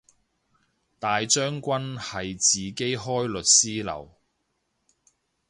[0.97, 4.09] 大將軍係自己開律師樓